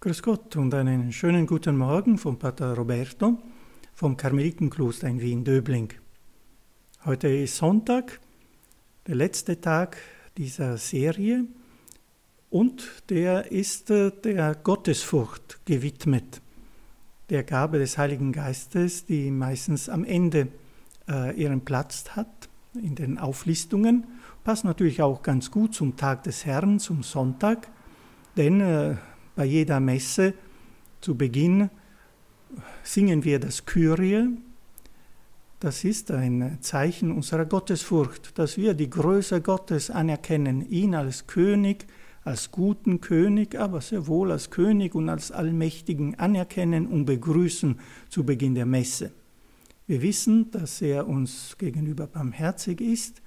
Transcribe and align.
Grüß 0.00 0.22
Gott 0.22 0.54
und 0.54 0.72
einen 0.74 1.10
schönen 1.10 1.44
guten 1.44 1.76
Morgen 1.76 2.18
von 2.18 2.38
Pater 2.38 2.76
Roberto 2.76 3.36
vom 3.94 4.16
Karmelitenkloster 4.16 5.08
in 5.08 5.20
Wien-Döbling. 5.20 5.92
Heute 7.04 7.26
ist 7.26 7.56
Sonntag, 7.56 8.20
der 9.08 9.16
letzte 9.16 9.60
Tag 9.60 9.96
dieser 10.36 10.76
Serie 10.76 11.46
und 12.48 13.02
der 13.10 13.50
ist 13.50 13.90
äh, 13.90 14.12
der 14.12 14.54
Gottesfurcht 14.54 15.58
gewidmet, 15.64 16.42
der 17.28 17.42
Gabe 17.42 17.80
des 17.80 17.98
Heiligen 17.98 18.30
Geistes, 18.30 19.04
die 19.04 19.32
meistens 19.32 19.88
am 19.88 20.04
Ende 20.04 20.46
äh, 21.08 21.34
ihren 21.34 21.64
Platz 21.64 22.10
hat 22.10 22.48
in 22.72 22.94
den 22.94 23.18
Auflistungen. 23.18 24.06
Passt 24.44 24.64
natürlich 24.64 25.02
auch 25.02 25.24
ganz 25.24 25.50
gut 25.50 25.74
zum 25.74 25.96
Tag 25.96 26.22
des 26.22 26.46
Herrn, 26.46 26.78
zum 26.78 27.02
Sonntag, 27.02 27.66
denn 28.36 28.60
äh, 28.60 28.94
bei 29.38 29.44
jeder 29.44 29.78
Messe 29.78 30.34
zu 31.00 31.14
Beginn 31.14 31.70
singen 32.82 33.22
wir 33.22 33.38
das 33.38 33.64
Kyrie. 33.64 34.30
Das 35.60 35.84
ist 35.84 36.10
ein 36.10 36.58
Zeichen 36.60 37.12
unserer 37.12 37.44
Gottesfurcht, 37.44 38.36
dass 38.36 38.56
wir 38.56 38.74
die 38.74 38.90
Größe 38.90 39.40
Gottes 39.40 39.92
anerkennen, 39.92 40.68
ihn 40.68 40.96
als 40.96 41.28
König, 41.28 41.86
als 42.24 42.50
guten 42.50 43.00
König, 43.00 43.54
aber 43.54 43.80
sehr 43.80 44.08
wohl 44.08 44.32
als 44.32 44.50
König 44.50 44.96
und 44.96 45.08
als 45.08 45.30
Allmächtigen 45.30 46.18
anerkennen 46.18 46.88
und 46.88 47.04
begrüßen 47.04 47.78
zu 48.08 48.24
Beginn 48.24 48.56
der 48.56 48.66
Messe. 48.66 49.12
Wir 49.86 50.02
wissen, 50.02 50.50
dass 50.50 50.82
er 50.82 51.06
uns 51.06 51.54
gegenüber 51.58 52.08
barmherzig 52.08 52.80
ist, 52.80 53.22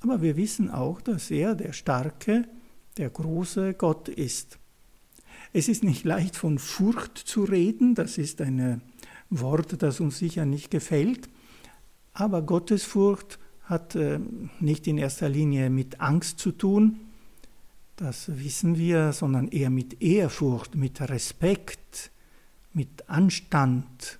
aber 0.00 0.22
wir 0.22 0.38
wissen 0.38 0.70
auch, 0.70 1.02
dass 1.02 1.30
er 1.30 1.54
der 1.54 1.74
starke, 1.74 2.48
der 2.96 3.10
große 3.10 3.74
Gott 3.74 4.08
ist. 4.08 4.58
Es 5.56 5.68
ist 5.68 5.84
nicht 5.84 6.04
leicht 6.04 6.34
von 6.34 6.58
Furcht 6.58 7.16
zu 7.16 7.44
reden, 7.44 7.94
das 7.94 8.18
ist 8.18 8.40
ein 8.40 8.82
Wort, 9.30 9.80
das 9.84 10.00
uns 10.00 10.18
sicher 10.18 10.44
nicht 10.44 10.72
gefällt, 10.72 11.28
aber 12.12 12.42
Gottesfurcht 12.42 13.38
hat 13.62 13.94
äh, 13.94 14.18
nicht 14.58 14.88
in 14.88 14.98
erster 14.98 15.28
Linie 15.28 15.70
mit 15.70 16.00
Angst 16.00 16.40
zu 16.40 16.50
tun, 16.50 16.98
das 17.94 18.36
wissen 18.36 18.78
wir, 18.78 19.12
sondern 19.12 19.46
eher 19.46 19.70
mit 19.70 20.02
Ehrfurcht, 20.02 20.74
mit 20.74 21.00
Respekt, 21.00 22.10
mit 22.72 23.08
Anstand. 23.08 24.18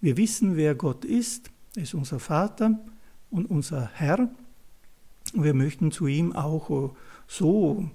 Wir 0.00 0.16
wissen, 0.16 0.56
wer 0.56 0.76
Gott 0.76 1.04
ist, 1.04 1.50
er 1.74 1.82
ist 1.82 1.94
unser 1.94 2.20
Vater 2.20 2.78
und 3.32 3.50
unser 3.50 3.90
Herr. 3.94 4.30
Wir 5.34 5.54
möchten 5.54 5.90
zu 5.90 6.06
ihm 6.06 6.36
auch 6.36 6.94
so, 7.26 7.90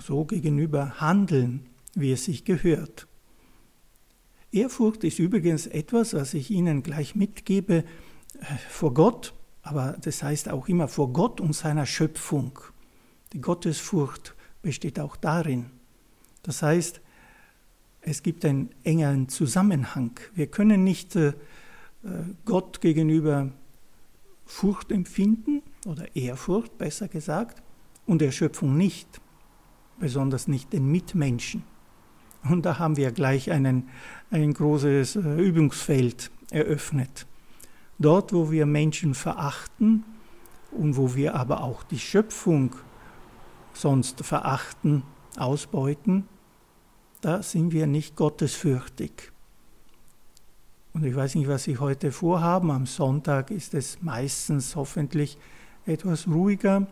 so 0.00 0.24
gegenüber 0.24 1.00
handeln 1.00 1.64
wie 1.96 2.12
es 2.12 2.24
sich 2.24 2.44
gehört. 2.44 3.08
Ehrfurcht 4.52 5.02
ist 5.02 5.18
übrigens 5.18 5.66
etwas, 5.66 6.14
was 6.14 6.34
ich 6.34 6.50
Ihnen 6.50 6.82
gleich 6.82 7.16
mitgebe, 7.16 7.84
äh, 8.38 8.44
vor 8.68 8.94
Gott, 8.94 9.34
aber 9.62 9.96
das 10.00 10.22
heißt 10.22 10.48
auch 10.50 10.68
immer 10.68 10.86
vor 10.86 11.12
Gott 11.12 11.40
und 11.40 11.54
seiner 11.54 11.86
Schöpfung. 11.86 12.58
Die 13.32 13.40
Gottesfurcht 13.40 14.34
besteht 14.62 15.00
auch 15.00 15.16
darin. 15.16 15.66
Das 16.42 16.62
heißt, 16.62 17.00
es 18.02 18.22
gibt 18.22 18.44
einen 18.44 18.70
engeren 18.84 19.28
Zusammenhang. 19.28 20.12
Wir 20.34 20.46
können 20.46 20.84
nicht 20.84 21.16
äh, 21.16 21.32
Gott 22.44 22.80
gegenüber 22.80 23.50
Furcht 24.44 24.92
empfinden 24.92 25.62
oder 25.86 26.14
Ehrfurcht, 26.14 26.78
besser 26.78 27.08
gesagt, 27.08 27.62
und 28.06 28.20
der 28.20 28.30
Schöpfung 28.30 28.76
nicht, 28.76 29.20
besonders 29.98 30.46
nicht 30.46 30.72
den 30.72 30.90
Mitmenschen. 30.90 31.64
Und 32.44 32.64
da 32.64 32.78
haben 32.78 32.96
wir 32.96 33.10
gleich 33.12 33.50
einen, 33.50 33.88
ein 34.30 34.52
großes 34.52 35.16
äh, 35.16 35.20
Übungsfeld 35.20 36.30
eröffnet. 36.50 37.26
Dort, 37.98 38.32
wo 38.32 38.50
wir 38.50 38.66
Menschen 38.66 39.14
verachten 39.14 40.04
und 40.70 40.96
wo 40.96 41.14
wir 41.14 41.34
aber 41.34 41.62
auch 41.62 41.82
die 41.82 41.98
Schöpfung 41.98 42.74
sonst 43.72 44.24
verachten, 44.24 45.02
ausbeuten, 45.36 46.28
da 47.20 47.42
sind 47.42 47.72
wir 47.72 47.86
nicht 47.86 48.16
gottesfürchtig. 48.16 49.32
Und 50.92 51.04
ich 51.04 51.14
weiß 51.14 51.34
nicht, 51.34 51.48
was 51.48 51.64
Sie 51.64 51.78
heute 51.78 52.12
vorhaben. 52.12 52.70
Am 52.70 52.86
Sonntag 52.86 53.50
ist 53.50 53.74
es 53.74 54.00
meistens 54.00 54.76
hoffentlich 54.76 55.36
etwas 55.84 56.26
ruhiger 56.26 56.86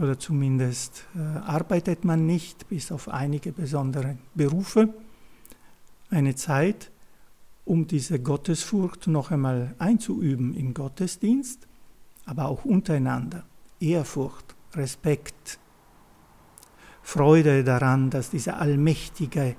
oder 0.00 0.18
zumindest 0.18 1.04
äh, 1.14 1.18
arbeitet 1.20 2.04
man 2.04 2.26
nicht, 2.26 2.68
bis 2.68 2.90
auf 2.90 3.08
einige 3.08 3.52
besondere 3.52 4.16
Berufe, 4.34 4.94
eine 6.08 6.34
Zeit, 6.34 6.90
um 7.64 7.86
diese 7.86 8.18
Gottesfurcht 8.18 9.06
noch 9.06 9.30
einmal 9.30 9.74
einzuüben 9.78 10.54
im 10.54 10.74
Gottesdienst, 10.74 11.68
aber 12.24 12.46
auch 12.46 12.64
untereinander. 12.64 13.44
Ehrfurcht, 13.78 14.56
Respekt, 14.74 15.58
Freude 17.02 17.62
daran, 17.62 18.10
dass 18.10 18.30
dieser 18.30 18.58
allmächtige, 18.58 19.56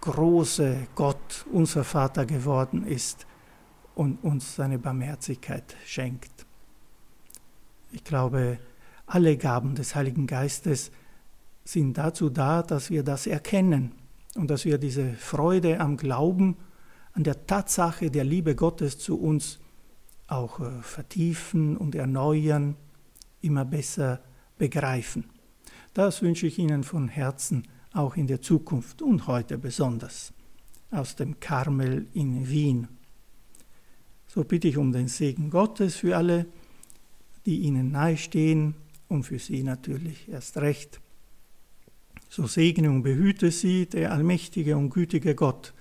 große 0.00 0.86
Gott 0.94 1.46
unser 1.52 1.82
Vater 1.82 2.26
geworden 2.26 2.86
ist 2.86 3.26
und 3.94 4.22
uns 4.22 4.54
seine 4.54 4.78
Barmherzigkeit 4.78 5.76
schenkt. 5.84 6.46
Ich 7.90 8.04
glaube, 8.04 8.58
alle 9.06 9.36
Gaben 9.36 9.74
des 9.74 9.94
Heiligen 9.94 10.26
Geistes 10.26 10.90
sind 11.64 11.96
dazu 11.98 12.28
da, 12.28 12.62
dass 12.62 12.90
wir 12.90 13.02
das 13.02 13.26
erkennen 13.26 13.92
und 14.34 14.50
dass 14.50 14.64
wir 14.64 14.78
diese 14.78 15.14
Freude 15.14 15.80
am 15.80 15.96
Glauben, 15.96 16.56
an 17.12 17.24
der 17.24 17.46
Tatsache 17.46 18.10
der 18.10 18.24
Liebe 18.24 18.54
Gottes 18.54 18.98
zu 18.98 19.18
uns 19.18 19.58
auch 20.26 20.60
äh, 20.60 20.82
vertiefen 20.82 21.76
und 21.76 21.94
erneuern, 21.94 22.76
immer 23.40 23.64
besser 23.64 24.20
begreifen. 24.58 25.24
Das 25.94 26.20
wünsche 26.20 26.46
ich 26.46 26.58
Ihnen 26.58 26.84
von 26.84 27.08
Herzen 27.08 27.66
auch 27.94 28.16
in 28.16 28.26
der 28.26 28.42
Zukunft 28.42 29.00
und 29.00 29.26
heute 29.28 29.56
besonders 29.56 30.32
aus 30.90 31.16
dem 31.16 31.40
Karmel 31.40 32.06
in 32.12 32.48
Wien. 32.48 32.88
So 34.26 34.44
bitte 34.44 34.68
ich 34.68 34.76
um 34.76 34.92
den 34.92 35.08
Segen 35.08 35.48
Gottes 35.48 35.96
für 35.96 36.16
alle, 36.16 36.46
die 37.46 37.60
Ihnen 37.60 37.92
nahestehen 37.92 38.74
und 39.08 39.24
für 39.24 39.38
sie 39.38 39.62
natürlich 39.62 40.28
erst 40.28 40.56
recht. 40.58 41.00
So 42.28 42.46
segne 42.46 42.90
und 42.90 43.02
behüte 43.02 43.50
sie 43.50 43.86
der 43.86 44.12
allmächtige 44.12 44.76
und 44.76 44.90
gütige 44.90 45.34
Gott, 45.34 45.74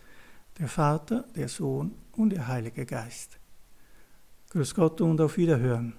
der 0.59 0.68
Vater, 0.68 1.25
der 1.35 1.50
Sohn 1.50 1.94
und 2.14 2.30
der 2.31 2.47
Heilige 2.47 2.85
Geist. 2.85 3.40
Grüß 4.52 4.75
Gott 4.75 5.02
und 5.02 5.19
auf 5.19 5.38
Wiederhören. 5.38 5.94